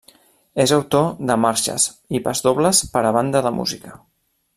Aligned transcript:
És 0.63 0.71
autor 0.77 1.03
de 1.31 1.35
marxes 1.43 1.85
i 2.19 2.21
pasdobles 2.29 2.81
per 2.95 3.05
a 3.11 3.13
banda 3.19 3.43
de 3.49 3.53
música. 3.59 3.95